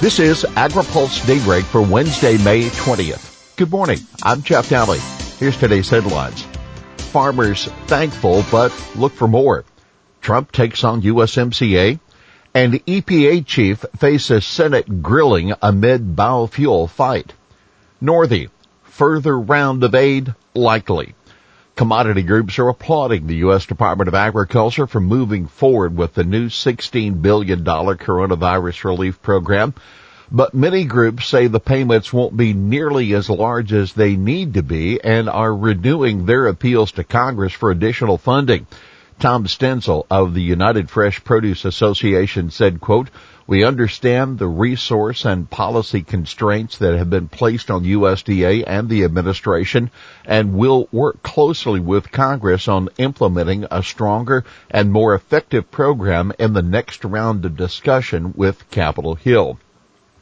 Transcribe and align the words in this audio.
This 0.00 0.20
is 0.20 0.44
AgriPulse 0.44 1.26
Daybreak 1.26 1.64
for 1.64 1.82
Wednesday, 1.82 2.38
May 2.38 2.68
20th. 2.68 3.56
Good 3.56 3.72
morning. 3.72 3.98
I'm 4.22 4.42
Jeff 4.42 4.68
Daly. 4.68 5.00
Here's 5.40 5.56
today's 5.56 5.90
headlines. 5.90 6.46
Farmers 7.10 7.64
thankful, 7.88 8.44
but 8.48 8.72
look 8.94 9.12
for 9.12 9.26
more. 9.26 9.64
Trump 10.20 10.52
takes 10.52 10.84
on 10.84 11.02
USMCA 11.02 11.98
and 12.54 12.74
EPA 12.74 13.44
chief 13.44 13.84
faces 13.96 14.46
Senate 14.46 15.02
grilling 15.02 15.52
amid 15.60 16.14
biofuel 16.14 16.88
fight. 16.88 17.32
Northey, 18.00 18.50
further 18.84 19.36
round 19.36 19.82
of 19.82 19.96
aid 19.96 20.32
likely. 20.54 21.16
Commodity 21.78 22.24
groups 22.24 22.58
are 22.58 22.70
applauding 22.70 23.28
the 23.28 23.36
U.S. 23.36 23.64
Department 23.64 24.08
of 24.08 24.14
Agriculture 24.16 24.88
for 24.88 24.98
moving 25.00 25.46
forward 25.46 25.96
with 25.96 26.12
the 26.12 26.24
new 26.24 26.48
$16 26.48 27.22
billion 27.22 27.64
coronavirus 27.64 28.82
relief 28.82 29.22
program. 29.22 29.72
But 30.28 30.54
many 30.54 30.86
groups 30.86 31.28
say 31.28 31.46
the 31.46 31.60
payments 31.60 32.12
won't 32.12 32.36
be 32.36 32.52
nearly 32.52 33.14
as 33.14 33.30
large 33.30 33.72
as 33.72 33.92
they 33.92 34.16
need 34.16 34.54
to 34.54 34.64
be 34.64 35.00
and 35.00 35.28
are 35.28 35.54
renewing 35.54 36.26
their 36.26 36.48
appeals 36.48 36.90
to 36.92 37.04
Congress 37.04 37.52
for 37.52 37.70
additional 37.70 38.18
funding. 38.18 38.66
Tom 39.20 39.46
Stenzel 39.46 40.04
of 40.10 40.34
the 40.34 40.42
United 40.42 40.90
Fresh 40.90 41.22
Produce 41.22 41.64
Association 41.64 42.50
said, 42.50 42.80
quote, 42.80 43.08
we 43.48 43.64
understand 43.64 44.38
the 44.38 44.46
resource 44.46 45.24
and 45.24 45.48
policy 45.48 46.02
constraints 46.02 46.76
that 46.78 46.98
have 46.98 47.08
been 47.08 47.28
placed 47.28 47.70
on 47.70 47.82
USDA 47.82 48.62
and 48.66 48.90
the 48.90 49.04
administration 49.04 49.90
and 50.26 50.52
will 50.52 50.86
work 50.92 51.22
closely 51.22 51.80
with 51.80 52.12
Congress 52.12 52.68
on 52.68 52.90
implementing 52.98 53.64
a 53.70 53.82
stronger 53.82 54.44
and 54.70 54.92
more 54.92 55.14
effective 55.14 55.70
program 55.70 56.30
in 56.38 56.52
the 56.52 56.62
next 56.62 57.06
round 57.06 57.42
of 57.46 57.56
discussion 57.56 58.34
with 58.36 58.70
Capitol 58.70 59.14
Hill. 59.14 59.58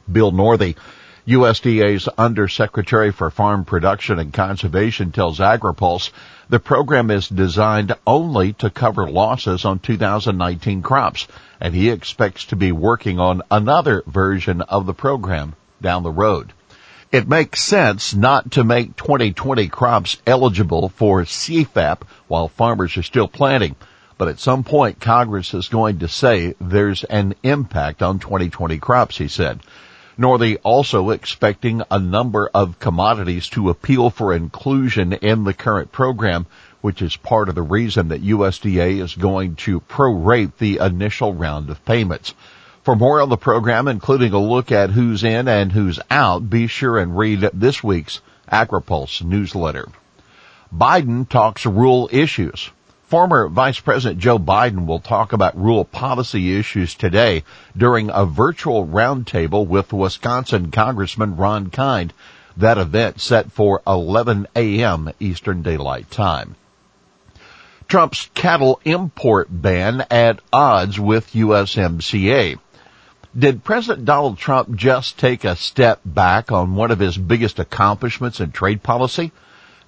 Bill 0.09 0.31
Northey, 0.31 0.77
USDA's 1.27 2.07
Undersecretary 2.17 3.11
for 3.11 3.29
Farm 3.29 3.65
Production 3.65 4.17
and 4.17 4.31
Conservation 4.31 5.11
tells 5.11 5.39
AgriPulse 5.39 6.11
the 6.47 6.61
program 6.61 7.11
is 7.11 7.27
designed 7.27 7.93
only 8.07 8.53
to 8.53 8.69
cover 8.69 9.09
losses 9.09 9.65
on 9.65 9.79
2019 9.79 10.81
crops, 10.81 11.27
and 11.59 11.75
he 11.75 11.89
expects 11.89 12.45
to 12.45 12.55
be 12.55 12.71
working 12.71 13.19
on 13.19 13.41
another 13.51 14.03
version 14.07 14.61
of 14.61 14.85
the 14.85 14.93
program 14.93 15.53
down 15.81 16.03
the 16.03 16.11
road. 16.11 16.53
It 17.11 17.27
makes 17.27 17.61
sense 17.61 18.13
not 18.13 18.51
to 18.51 18.63
make 18.63 18.95
2020 18.95 19.67
crops 19.67 20.15
eligible 20.25 20.87
for 20.87 21.23
CFAP 21.23 22.03
while 22.29 22.47
farmers 22.47 22.95
are 22.95 23.03
still 23.03 23.27
planting, 23.27 23.75
but 24.17 24.29
at 24.29 24.39
some 24.39 24.63
point 24.63 25.01
Congress 25.01 25.53
is 25.53 25.67
going 25.67 25.99
to 25.99 26.07
say 26.07 26.55
there's 26.61 27.03
an 27.03 27.35
impact 27.43 28.01
on 28.01 28.19
2020 28.19 28.77
crops, 28.77 29.17
he 29.17 29.27
said. 29.27 29.59
Northey 30.17 30.57
also 30.63 31.11
expecting 31.11 31.83
a 31.91 31.99
number 31.99 32.49
of 32.51 32.79
commodities 32.79 33.49
to 33.49 33.69
appeal 33.69 34.09
for 34.09 34.33
inclusion 34.33 35.13
in 35.13 35.43
the 35.43 35.53
current 35.53 35.91
program, 35.91 36.47
which 36.81 37.03
is 37.03 37.15
part 37.15 37.49
of 37.49 37.55
the 37.55 37.61
reason 37.61 38.07
that 38.07 38.23
USDA 38.23 38.99
is 38.99 39.13
going 39.13 39.55
to 39.57 39.79
prorate 39.81 40.57
the 40.57 40.79
initial 40.81 41.35
round 41.35 41.69
of 41.69 41.85
payments. 41.85 42.33
For 42.83 42.95
more 42.95 43.21
on 43.21 43.29
the 43.29 43.37
program, 43.37 43.87
including 43.87 44.33
a 44.33 44.39
look 44.39 44.71
at 44.71 44.89
who's 44.89 45.23
in 45.23 45.47
and 45.47 45.71
who's 45.71 45.99
out, 46.09 46.49
be 46.49 46.65
sure 46.65 46.97
and 46.97 47.15
read 47.15 47.41
this 47.53 47.83
week's 47.83 48.21
AgriPulse 48.51 49.21
newsletter. 49.23 49.87
Biden 50.73 51.29
talks 51.29 51.65
rural 51.65 52.09
issues. 52.11 52.71
Former 53.07 53.47
Vice 53.47 53.79
President 53.79 54.19
Joe 54.19 54.37
Biden 54.37 54.85
will 54.85 54.99
talk 54.99 55.31
about 55.31 55.57
rural 55.57 55.85
policy 55.85 56.59
issues 56.59 56.93
today 56.93 57.45
during 57.75 58.09
a 58.09 58.25
virtual 58.25 58.85
roundtable 58.85 59.65
with 59.65 59.93
Wisconsin 59.93 60.71
Congressman 60.71 61.37
Ron 61.37 61.69
Kind. 61.69 62.11
That 62.57 62.77
event 62.77 63.21
set 63.21 63.53
for 63.53 63.81
11 63.87 64.47
a.m. 64.57 65.09
Eastern 65.21 65.61
Daylight 65.61 66.11
Time. 66.11 66.57
Trump's 67.87 68.29
cattle 68.33 68.81
import 68.83 69.47
ban 69.49 70.05
at 70.11 70.41
odds 70.51 70.99
with 70.99 71.31
USMCA. 71.31 72.59
Did 73.39 73.63
President 73.63 74.03
Donald 74.03 74.37
Trump 74.37 74.75
just 74.75 75.17
take 75.17 75.45
a 75.45 75.55
step 75.55 76.01
back 76.03 76.51
on 76.51 76.75
one 76.75 76.91
of 76.91 76.99
his 76.99 77.17
biggest 77.17 77.57
accomplishments 77.57 78.41
in 78.41 78.51
trade 78.51 78.83
policy? 78.83 79.31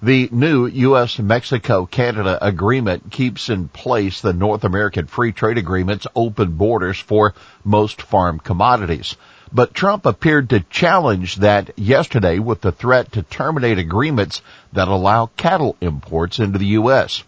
The 0.02 0.30
new 0.32 0.64
U.S.-Mexico-Canada 0.66 2.38
agreement 2.40 3.10
keeps 3.10 3.50
in 3.50 3.68
place 3.68 4.22
the 4.22 4.32
North 4.32 4.64
American 4.64 5.06
Free 5.06 5.30
Trade 5.30 5.58
Agreement's 5.58 6.06
open 6.16 6.52
borders 6.52 6.98
for 6.98 7.34
most 7.64 8.00
farm 8.00 8.38
commodities. 8.38 9.16
But 9.52 9.74
Trump 9.74 10.06
appeared 10.06 10.48
to 10.50 10.60
challenge 10.60 11.36
that 11.36 11.78
yesterday 11.78 12.38
with 12.38 12.62
the 12.62 12.72
threat 12.72 13.12
to 13.12 13.22
terminate 13.22 13.76
agreements 13.76 14.40
that 14.72 14.88
allow 14.88 15.26
cattle 15.36 15.76
imports 15.82 16.38
into 16.38 16.58
the 16.58 16.78
U.S. 16.80 17.22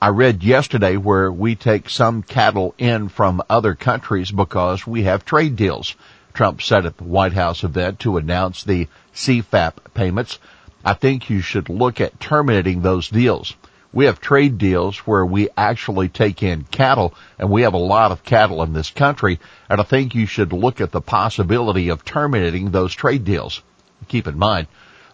I 0.00 0.10
read 0.10 0.44
yesterday 0.44 0.96
where 0.96 1.32
we 1.32 1.56
take 1.56 1.90
some 1.90 2.22
cattle 2.22 2.76
in 2.78 3.08
from 3.08 3.42
other 3.50 3.74
countries 3.74 4.30
because 4.30 4.86
we 4.86 5.02
have 5.02 5.24
trade 5.24 5.56
deals. 5.56 5.96
Trump 6.32 6.62
said 6.62 6.86
at 6.86 6.96
the 6.96 7.04
White 7.04 7.32
House 7.32 7.64
event 7.64 7.98
to 8.00 8.18
announce 8.18 8.62
the 8.62 8.86
CFAP 9.14 9.72
payments 9.94 10.38
I 10.84 10.94
think 10.94 11.30
you 11.30 11.40
should 11.40 11.70
look 11.70 12.00
at 12.00 12.20
terminating 12.20 12.82
those 12.82 13.08
deals. 13.08 13.54
We 13.92 14.06
have 14.06 14.20
trade 14.20 14.58
deals 14.58 14.98
where 14.98 15.24
we 15.24 15.48
actually 15.56 16.08
take 16.08 16.42
in 16.42 16.64
cattle 16.64 17.14
and 17.38 17.48
we 17.48 17.62
have 17.62 17.74
a 17.74 17.78
lot 17.78 18.10
of 18.10 18.24
cattle 18.24 18.62
in 18.62 18.72
this 18.72 18.90
country 18.90 19.38
and 19.70 19.80
I 19.80 19.84
think 19.84 20.14
you 20.14 20.26
should 20.26 20.52
look 20.52 20.80
at 20.80 20.90
the 20.90 21.00
possibility 21.00 21.88
of 21.88 22.04
terminating 22.04 22.70
those 22.70 22.92
trade 22.92 23.24
deals. 23.24 23.62
Keep 24.08 24.26
in 24.26 24.36
mind, 24.36 24.66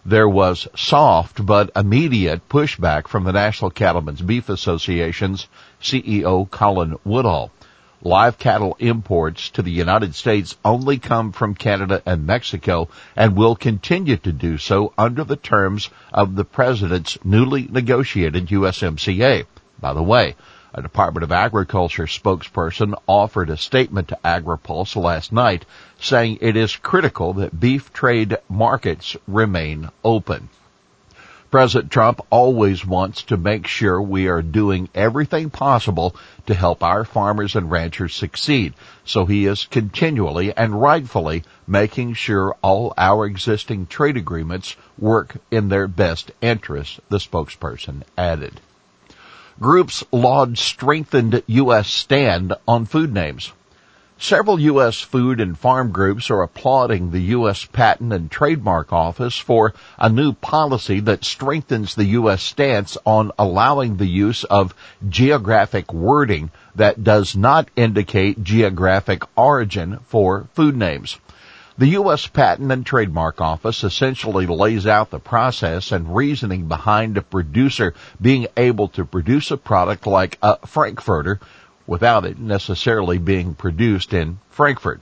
there 0.03 0.27
was 0.27 0.67
soft 0.75 1.45
but 1.45 1.69
immediate 1.75 2.49
pushback 2.49 3.07
from 3.07 3.23
the 3.23 3.31
National 3.31 3.69
Cattlemen's 3.69 4.21
Beef 4.21 4.49
Association's 4.49 5.47
CEO 5.79 6.49
Colin 6.49 6.97
Woodall 7.05 7.51
live 8.03 8.39
cattle 8.39 8.75
imports 8.79 9.49
to 9.51 9.61
the 9.61 9.71
United 9.71 10.15
States 10.15 10.57
only 10.65 10.97
come 10.97 11.31
from 11.31 11.53
Canada 11.53 12.01
and 12.05 12.25
Mexico 12.25 12.89
and 13.15 13.35
will 13.35 13.55
continue 13.55 14.17
to 14.17 14.31
do 14.31 14.57
so 14.57 14.91
under 14.97 15.23
the 15.23 15.35
terms 15.35 15.89
of 16.11 16.35
the 16.35 16.45
President's 16.45 17.17
newly 17.23 17.67
negotiated 17.69 18.47
USMCA. 18.47 19.45
By 19.79 19.93
the 19.93 20.03
way, 20.03 20.35
a 20.73 20.81
Department 20.81 21.23
of 21.23 21.31
Agriculture 21.31 22.07
spokesperson 22.07 22.93
offered 23.05 23.49
a 23.49 23.57
statement 23.57 24.07
to 24.07 24.19
AgriPulse 24.23 24.95
last 24.95 25.31
night 25.31 25.65
saying 25.99 26.37
it 26.41 26.55
is 26.55 26.75
critical 26.77 27.33
that 27.33 27.59
beef 27.59 27.91
trade 27.91 28.37
markets 28.49 29.17
remain 29.27 29.89
open. 30.03 30.49
President 31.51 31.91
Trump 31.91 32.21
always 32.29 32.85
wants 32.85 33.23
to 33.23 33.35
make 33.35 33.67
sure 33.67 34.01
we 34.01 34.29
are 34.29 34.41
doing 34.41 34.87
everything 34.95 35.49
possible 35.49 36.15
to 36.45 36.53
help 36.53 36.81
our 36.81 37.03
farmers 37.03 37.57
and 37.57 37.69
ranchers 37.69 38.15
succeed. 38.15 38.73
So 39.03 39.25
he 39.25 39.47
is 39.47 39.65
continually 39.65 40.55
and 40.55 40.81
rightfully 40.81 41.43
making 41.67 42.13
sure 42.13 42.55
all 42.61 42.93
our 42.97 43.25
existing 43.25 43.87
trade 43.87 44.15
agreements 44.15 44.77
work 44.97 45.35
in 45.51 45.67
their 45.67 45.89
best 45.89 46.31
interest, 46.41 47.01
the 47.09 47.17
spokesperson 47.17 48.03
added. 48.17 48.61
Groups 49.59 50.05
laud 50.13 50.57
strengthened 50.57 51.43
U.S. 51.47 51.89
stand 51.89 52.53
on 52.65 52.85
food 52.85 53.13
names. 53.13 53.51
Several 54.23 54.59
U.S. 54.59 55.01
food 55.01 55.41
and 55.41 55.57
farm 55.57 55.91
groups 55.91 56.29
are 56.29 56.43
applauding 56.43 57.09
the 57.09 57.33
U.S. 57.33 57.65
Patent 57.65 58.13
and 58.13 58.29
Trademark 58.29 58.93
Office 58.93 59.35
for 59.35 59.73
a 59.97 60.09
new 60.09 60.33
policy 60.33 60.99
that 60.99 61.25
strengthens 61.25 61.95
the 61.95 62.05
U.S. 62.05 62.43
stance 62.43 62.99
on 63.03 63.31
allowing 63.39 63.97
the 63.97 64.05
use 64.05 64.43
of 64.43 64.75
geographic 65.09 65.91
wording 65.91 66.51
that 66.75 67.03
does 67.03 67.35
not 67.35 67.69
indicate 67.75 68.43
geographic 68.43 69.23
origin 69.35 69.97
for 70.05 70.47
food 70.53 70.77
names. 70.77 71.17
The 71.79 71.87
U.S. 71.87 72.27
Patent 72.27 72.71
and 72.71 72.85
Trademark 72.85 73.41
Office 73.41 73.83
essentially 73.83 74.45
lays 74.45 74.85
out 74.85 75.09
the 75.09 75.19
process 75.19 75.91
and 75.91 76.15
reasoning 76.15 76.67
behind 76.67 77.17
a 77.17 77.23
producer 77.23 77.95
being 78.21 78.45
able 78.55 78.89
to 78.89 79.03
produce 79.03 79.49
a 79.49 79.57
product 79.57 80.05
like 80.05 80.37
a 80.43 80.63
Frankfurter 80.67 81.39
without 81.91 82.23
it 82.23 82.39
necessarily 82.39 83.17
being 83.17 83.53
produced 83.53 84.13
in 84.13 84.39
Frankfurt. 84.49 85.01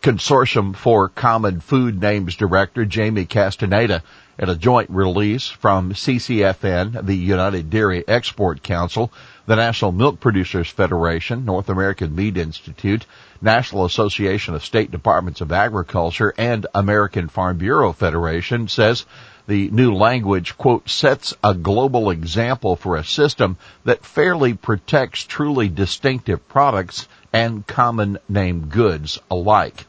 Consortium 0.00 0.74
for 0.74 1.08
Common 1.08 1.60
Food 1.60 2.02
Names 2.02 2.34
Director 2.34 2.84
Jamie 2.84 3.26
Castaneda 3.26 4.02
in 4.36 4.48
a 4.48 4.56
joint 4.56 4.90
release 4.90 5.48
from 5.48 5.92
CCFN, 5.92 7.06
the 7.06 7.14
United 7.14 7.70
Dairy 7.70 8.02
Export 8.08 8.60
Council, 8.60 9.12
the 9.46 9.54
National 9.54 9.92
Milk 9.92 10.18
Producers 10.18 10.68
Federation, 10.68 11.44
North 11.44 11.68
American 11.68 12.16
Meat 12.16 12.36
Institute, 12.36 13.06
National 13.40 13.84
Association 13.84 14.56
of 14.56 14.64
State 14.64 14.90
Departments 14.90 15.42
of 15.42 15.52
Agriculture, 15.52 16.34
and 16.36 16.66
American 16.74 17.28
Farm 17.28 17.56
Bureau 17.56 17.92
Federation 17.92 18.66
says 18.66 19.06
the 19.46 19.68
new 19.70 19.94
language, 19.94 20.56
quote, 20.56 20.88
sets 20.88 21.34
a 21.44 21.54
global 21.54 22.10
example 22.10 22.76
for 22.76 22.96
a 22.96 23.04
system 23.04 23.58
that 23.84 24.04
fairly 24.04 24.54
protects 24.54 25.22
truly 25.24 25.68
distinctive 25.68 26.48
products 26.48 27.06
and 27.32 27.66
common 27.66 28.18
name 28.28 28.66
goods 28.68 29.18
alike. 29.30 29.84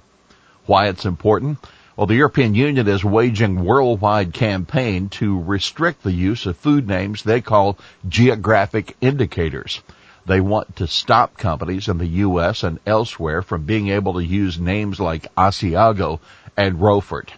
Why 0.66 0.88
it's 0.88 1.06
important? 1.06 1.60
Well, 1.96 2.08
the 2.08 2.16
European 2.16 2.56
Union 2.56 2.88
is 2.90 3.06
waging 3.06 3.64
worldwide 3.64 4.34
campaign 4.34 5.08
to 5.10 5.40
restrict 5.40 6.04
the 6.04 6.12
use 6.12 6.46
of 6.46 6.58
food 6.58 6.88
names 6.88 7.24
they 7.24 7.40
call 7.40 7.78
geographic 8.10 8.98
indicators. 9.00 9.82
They 10.26 10.42
want 10.42 10.78
to 10.78 10.88
stop 10.88 11.38
companies 11.38 11.88
in 11.88 12.00
the 12.00 12.08
U.S. 12.28 12.64
and 12.64 12.80
elsewhere 12.86 13.42
from 13.42 13.64
being 13.64 13.90
able 13.90 14.16
to 14.16 14.26
use 14.26 14.60
names 14.60 15.00
like 15.00 15.34
Asiago 15.36 16.20
and 16.58 16.82
Roquefort. 16.82 17.32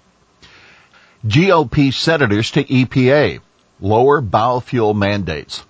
GOP 1.26 1.92
senators 1.92 2.52
to 2.52 2.64
EPA. 2.64 3.40
Lower 3.80 4.22
biofuel 4.22 4.96
mandates. 4.96 5.64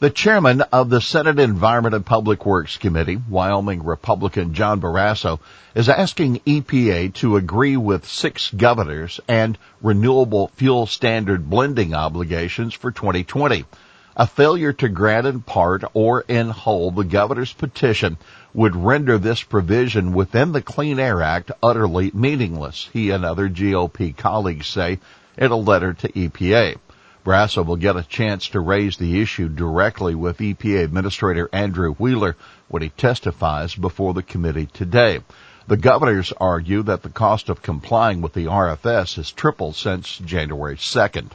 The 0.00 0.10
chairman 0.10 0.60
of 0.60 0.90
the 0.90 1.00
Senate 1.00 1.38
Environment 1.38 1.94
and 1.94 2.04
Public 2.04 2.44
Works 2.44 2.76
Committee, 2.76 3.16
Wyoming 3.16 3.84
Republican 3.84 4.52
John 4.52 4.82
Barrasso, 4.82 5.38
is 5.74 5.88
asking 5.88 6.40
EPA 6.40 7.14
to 7.14 7.36
agree 7.36 7.76
with 7.76 8.06
six 8.06 8.50
governors 8.50 9.18
and 9.26 9.56
renewable 9.80 10.48
fuel 10.56 10.86
standard 10.86 11.48
blending 11.48 11.94
obligations 11.94 12.74
for 12.74 12.90
2020. 12.90 13.64
A 14.14 14.26
failure 14.26 14.74
to 14.74 14.90
grant 14.90 15.26
in 15.26 15.40
part 15.40 15.84
or 15.94 16.20
in 16.28 16.50
whole 16.50 16.90
the 16.90 17.02
governor's 17.02 17.54
petition 17.54 18.18
would 18.52 18.76
render 18.76 19.16
this 19.16 19.42
provision 19.42 20.12
within 20.12 20.52
the 20.52 20.60
Clean 20.60 20.98
Air 20.98 21.22
Act 21.22 21.50
utterly 21.62 22.10
meaningless, 22.12 22.90
he 22.92 23.08
and 23.08 23.24
other 23.24 23.48
GOP 23.48 24.14
colleagues 24.14 24.66
say 24.66 24.98
in 25.38 25.50
a 25.50 25.56
letter 25.56 25.94
to 25.94 26.12
EPA. 26.12 26.76
Barrasso 27.24 27.64
will 27.64 27.76
get 27.76 27.96
a 27.96 28.02
chance 28.02 28.48
to 28.48 28.60
raise 28.60 28.98
the 28.98 29.22
issue 29.22 29.48
directly 29.48 30.14
with 30.14 30.36
EPA 30.36 30.84
Administrator 30.84 31.48
Andrew 31.50 31.94
Wheeler 31.94 32.36
when 32.68 32.82
he 32.82 32.90
testifies 32.90 33.74
before 33.74 34.12
the 34.12 34.22
committee 34.22 34.66
today. 34.66 35.20
The 35.68 35.78
governors 35.78 36.34
argue 36.38 36.82
that 36.82 37.02
the 37.02 37.08
cost 37.08 37.48
of 37.48 37.62
complying 37.62 38.20
with 38.20 38.34
the 38.34 38.44
RFS 38.44 39.16
has 39.16 39.32
tripled 39.32 39.74
since 39.74 40.18
January 40.18 40.76
2nd. 40.76 41.30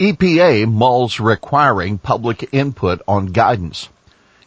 EPA 0.00 0.68
mulls 0.68 1.20
requiring 1.20 1.98
public 1.98 2.48
input 2.50 3.00
on 3.06 3.26
guidance. 3.26 3.88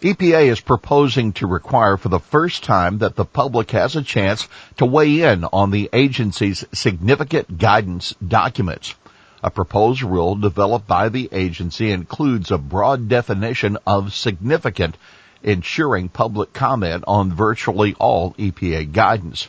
EPA 0.01 0.47
is 0.51 0.59
proposing 0.59 1.31
to 1.31 1.47
require 1.47 1.95
for 1.95 2.09
the 2.09 2.19
first 2.19 2.65
time 2.65 2.97
that 2.97 3.15
the 3.15 3.23
public 3.23 3.71
has 3.71 3.95
a 3.95 4.03
chance 4.03 4.49
to 4.75 4.85
weigh 4.85 5.21
in 5.21 5.45
on 5.45 5.71
the 5.71 5.89
agency's 5.94 6.65
significant 6.73 7.57
guidance 7.57 8.13
documents. 8.15 8.95
A 9.41 9.49
proposed 9.49 10.01
rule 10.01 10.35
developed 10.35 10.85
by 10.85 11.07
the 11.07 11.29
agency 11.31 11.91
includes 11.91 12.51
a 12.51 12.57
broad 12.57 13.07
definition 13.07 13.77
of 13.88 14.13
significant, 14.13 14.97
ensuring 15.44 16.09
public 16.09 16.51
comment 16.51 17.05
on 17.07 17.31
virtually 17.31 17.95
all 17.99 18.33
EPA 18.33 18.91
guidance. 18.91 19.47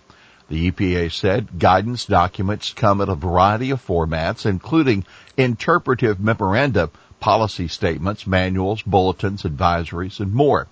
The 0.48 0.70
EPA 0.70 1.12
said 1.12 1.58
guidance 1.58 2.06
documents 2.06 2.72
come 2.72 3.02
in 3.02 3.10
a 3.10 3.14
variety 3.14 3.70
of 3.70 3.84
formats, 3.84 4.46
including 4.46 5.04
interpretive 5.36 6.18
memoranda, 6.18 6.88
policy 7.20 7.68
statements, 7.68 8.26
manuals, 8.26 8.80
bulletins, 8.80 9.42
advisories, 9.42 10.20
and 10.20 10.32
more. 10.32 10.66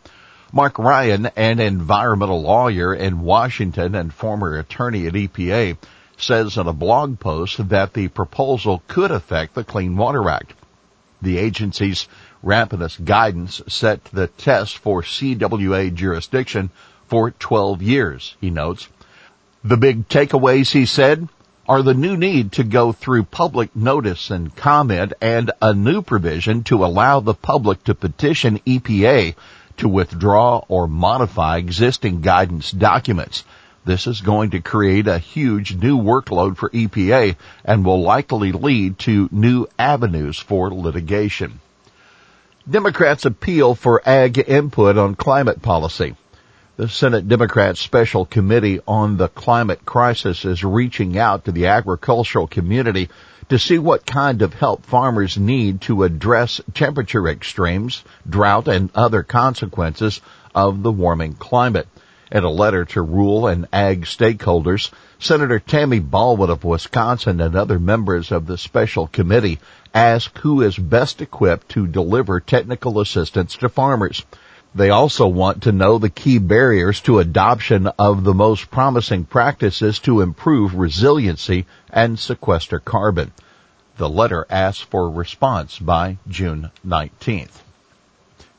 Mark 0.51 0.79
Ryan, 0.79 1.27
an 1.37 1.61
environmental 1.61 2.41
lawyer 2.41 2.95
in 2.95 3.21
Washington 3.21 3.95
and 3.95 4.15
former 4.15 4.57
attorney 4.57 5.07
at 5.07 5.13
EPA, 5.13 5.77
says 6.17 6.57
in 6.57 6.67
a 6.67 6.73
blog 6.73 7.21
post 7.21 7.69
that 7.69 7.93
the 7.93 8.09
proposal 8.09 8.83
could 8.89 9.11
affect 9.11 9.55
the 9.55 9.65
Clean 9.65 9.95
Water 9.95 10.31
Act. 10.31 10.55
The 11.21 11.37
agency's 11.37 12.09
Rapanos 12.43 13.05
guidance 13.05 13.61
set 13.69 14.05
the 14.07 14.29
test 14.29 14.79
for 14.79 15.03
CWA 15.03 15.93
jurisdiction 15.93 16.71
for 17.09 17.33
12 17.33 17.83
years, 17.83 18.37
he 18.41 18.49
notes. 18.49 18.89
The 19.67 19.77
big 19.77 20.09
takeaways, 20.09 20.71
he 20.71 20.87
said, 20.87 21.29
are 21.69 21.83
the 21.83 21.93
new 21.93 22.17
need 22.17 22.53
to 22.53 22.63
go 22.63 22.93
through 22.93 23.25
public 23.25 23.75
notice 23.75 24.31
and 24.31 24.55
comment 24.55 25.13
and 25.21 25.51
a 25.61 25.75
new 25.75 26.03
provision 26.03 26.63
to 26.71 26.85
allow 26.85 27.19
the 27.19 27.35
public 27.35 27.83
to 27.83 27.95
petition 27.97 28.61
EPA 28.61 29.35
to 29.79 29.89
withdraw 29.89 30.63
or 30.69 30.87
modify 30.87 31.57
existing 31.57 32.21
guidance 32.21 32.71
documents. 32.71 33.43
This 33.85 34.07
is 34.07 34.21
going 34.21 34.51
to 34.51 34.61
create 34.61 35.09
a 35.09 35.19
huge 35.19 35.75
new 35.75 35.99
workload 35.99 36.57
for 36.57 36.71
EPA 36.71 37.35
and 37.65 37.85
will 37.85 38.03
likely 38.03 38.53
lead 38.53 39.01
to 39.01 39.29
new 39.33 39.67
avenues 39.81 40.39
for 40.39 40.73
litigation. 40.73 41.59
Democrats 42.71 43.25
appeal 43.25 43.75
for 43.75 44.01
ag 44.09 44.39
input 44.47 44.97
on 44.97 45.17
climate 45.17 45.61
policy. 45.61 46.15
The 46.79 46.91
Senate 46.91 47.27
Democrats 47.27 47.81
Special 47.81 48.27
Committee 48.27 48.81
on 48.87 49.17
the 49.17 49.29
Climate 49.29 49.87
Crisis 49.87 50.45
is 50.45 50.63
reaching 50.63 51.17
out 51.17 51.47
to 51.47 51.53
the 51.53 51.69
agricultural 51.69 52.47
community 52.47 53.09
to 53.49 53.59
see 53.59 53.79
what 53.79 54.05
kind 54.05 54.43
of 54.43 54.53
help 54.53 54.85
farmers 54.85 55.39
need 55.39 55.81
to 55.83 56.03
address 56.03 56.61
temperature 56.75 57.29
extremes, 57.29 58.05
drought, 58.29 58.69
and 58.69 58.91
other 58.95 59.23
consequences 59.23 60.21
of 60.55 60.83
the 60.83 60.93
warming 60.93 61.33
climate. 61.33 61.89
In 62.31 62.45
a 62.45 62.51
letter 62.51 62.85
to 62.85 63.01
rural 63.01 63.47
and 63.47 63.67
ag 63.73 64.05
stakeholders, 64.05 64.91
Senator 65.19 65.59
Tammy 65.59 66.01
Baldwin 66.01 66.51
of 66.51 66.63
Wisconsin 66.63 67.41
and 67.41 67.57
other 67.57 67.79
members 67.79 68.31
of 68.31 68.45
the 68.45 68.59
special 68.59 69.07
committee 69.07 69.61
ask 69.95 70.37
who 70.41 70.61
is 70.61 70.77
best 70.77 71.23
equipped 71.23 71.71
to 71.71 71.87
deliver 71.87 72.39
technical 72.39 73.01
assistance 73.01 73.57
to 73.57 73.71
farmers. 73.71 74.23
They 74.77 74.91
also 74.91 75.27
want 75.27 75.63
to 75.63 75.73
know 75.73 75.97
the 75.97 76.11
key 76.11 76.37
barriers 76.37 77.01
to 77.03 77.19
adoption 77.19 77.87
of 77.99 78.25
the 78.25 78.35
most 78.35 78.71
promising 78.71 79.25
practices 79.25 79.99
to 80.01 80.21
improve 80.21 80.75
resiliency 80.75 81.65
and 81.89 82.19
sequester 82.19 82.79
carbon. 82.79 83.33
The 83.97 84.11
letter 84.11 84.47
asks 84.51 84.83
for 84.83 85.09
response 85.09 85.79
by 85.79 86.19
June 86.29 86.71
19th. 86.87 87.63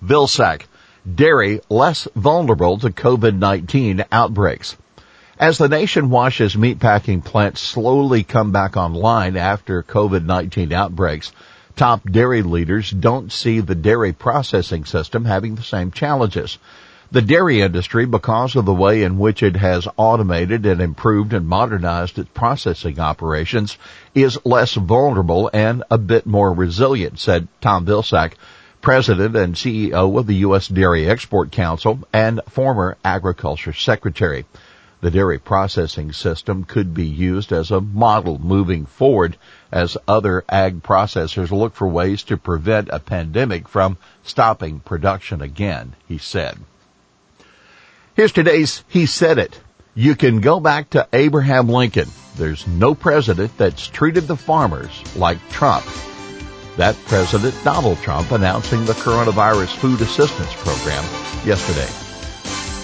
Vilsack 0.04 0.64
dairy 1.06 1.62
less 1.70 2.08
vulnerable 2.16 2.80
to 2.80 2.90
COVID-19 2.90 4.04
outbreaks. 4.12 4.76
As 5.40 5.60
the 5.60 5.70
nation 5.70 6.10
watches 6.10 6.56
meatpacking 6.56 7.24
plants 7.24 7.62
slowly 7.62 8.24
come 8.24 8.52
back 8.52 8.76
online 8.76 9.38
after 9.38 9.84
COVID-19 9.84 10.72
outbreaks, 10.72 11.32
top 11.78 12.04
dairy 12.10 12.42
leaders 12.42 12.90
don't 12.90 13.32
see 13.32 13.60
the 13.60 13.76
dairy 13.76 14.12
processing 14.12 14.84
system 14.84 15.24
having 15.26 15.56
the 15.56 15.62
same 15.64 15.92
challenges. 15.92 16.58
The 17.12 17.22
dairy 17.22 17.62
industry, 17.62 18.06
because 18.06 18.56
of 18.56 18.66
the 18.66 18.74
way 18.74 19.04
in 19.04 19.18
which 19.18 19.42
it 19.42 19.56
has 19.56 19.88
automated 19.96 20.66
and 20.66 20.82
improved 20.82 21.32
and 21.34 21.48
modernized 21.48 22.20
its 22.20 22.30
processing 22.34 23.00
operations, 23.00 23.78
is 24.14 24.40
less 24.44 24.74
vulnerable 24.74 25.50
and 25.54 25.84
a 25.90 25.98
bit 25.98 26.26
more 26.26 26.52
resilient, 26.52 27.20
said 27.20 27.48
Tom 27.62 27.86
Vilsack, 27.86 28.34
President 28.82 29.36
and 29.36 29.56
CEO 29.56 30.20
of 30.20 30.28
the 30.28 30.36
U.S. 30.48 30.68
Dairy 30.68 31.08
Export 31.08 31.52
Council 31.52 32.00
and 32.12 32.42
former 32.50 32.98
Agriculture 33.06 33.74
Secretary. 33.74 34.46
The 35.00 35.12
dairy 35.12 35.38
processing 35.38 36.12
system 36.12 36.64
could 36.64 36.94
be 36.94 37.06
used 37.06 37.52
as 37.52 37.70
a 37.70 37.82
model 37.82 38.40
moving 38.40 38.86
forward 38.86 39.38
as 39.72 39.98
other 40.08 40.44
ag 40.50 40.82
processors 40.82 41.52
look 41.52 41.76
for 41.76 41.88
ways 41.88 42.24
to 42.24 42.38
prevent 42.38 42.90
a 42.92 43.00
pandemic 43.00 43.68
from 43.68 43.98
stopping 44.24 44.80
production 44.80 45.42
again, 45.42 45.94
he 46.08 46.18
said. 46.18 46.58
Here's 48.16 48.32
today's 48.32 48.84
He 48.88 49.06
Said 49.06 49.38
It. 49.38 49.60
You 49.94 50.16
can 50.16 50.42
go 50.42 50.60
back 50.60 50.92
to 50.92 51.08
Abraham 51.14 51.70
Lincoln. 51.70 52.10
There's 52.36 52.66
no 52.68 52.96
president 52.96 53.56
that's 53.58 53.88
treated 53.88 54.28
the 54.28 54.36
farmers 54.36 54.92
like 55.16 55.38
Trump 55.50 55.86
that 56.78 56.96
President 57.08 57.56
Donald 57.64 57.98
Trump 58.00 58.32
announcing 58.32 58.86
the 58.86 58.94
coronavirus 58.94 59.76
food 59.78 60.00
assistance 60.02 60.54
program 60.54 61.04
yesterday. 61.46 62.07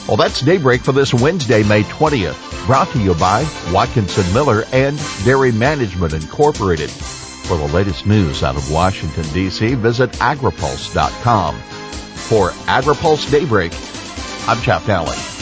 Well, 0.08 0.18
that's 0.18 0.42
Daybreak 0.42 0.82
for 0.82 0.92
this 0.92 1.14
Wednesday, 1.14 1.64
May 1.64 1.84
20th, 1.84 2.66
brought 2.66 2.90
to 2.90 3.00
you 3.00 3.14
by 3.14 3.48
Watkinson 3.72 4.32
Miller 4.34 4.66
and 4.74 5.02
Dairy 5.24 5.54
Management 5.54 6.14
Incorporated. 6.14 6.90
For 6.90 7.56
the 7.58 7.68
latest 7.68 8.06
news 8.06 8.44
out 8.44 8.58
of 8.58 8.70
Washington, 8.70 9.24
D.C., 9.34 9.76
visit 9.76 10.12
agripulse.com. 10.14 11.56
For 11.56 12.50
AgriPulse 12.50 13.32
Daybreak, 13.32 13.74
I'm 14.48 14.62
Jeff 14.62 14.86
Daly. 14.86 15.33